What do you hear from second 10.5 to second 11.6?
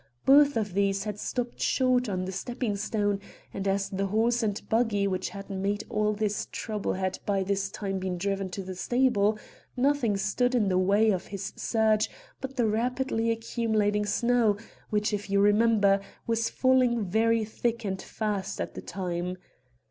in the way of his